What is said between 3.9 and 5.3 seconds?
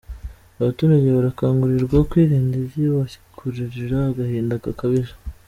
agahinda gakabije